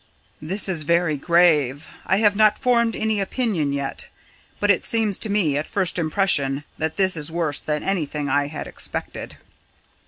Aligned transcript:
"This 0.41 0.67
is 0.67 0.81
very 0.81 1.15
grave. 1.15 1.87
I 2.07 2.17
have 2.17 2.35
not 2.35 2.57
formed 2.57 2.95
any 2.95 3.19
opinion 3.19 3.71
yet; 3.71 4.07
but 4.59 4.71
it 4.71 4.83
seems 4.83 5.19
to 5.19 5.29
me 5.29 5.55
at 5.59 5.67
first 5.67 5.99
impression 5.99 6.63
that 6.79 6.95
this 6.95 7.15
is 7.15 7.29
worse 7.29 7.59
than 7.59 7.83
anything 7.83 8.27
I 8.27 8.47
had 8.47 8.65
expected." 8.65 9.37